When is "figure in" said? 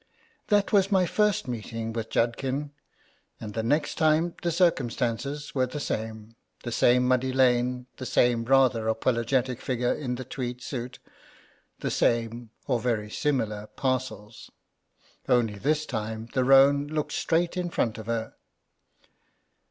9.61-10.15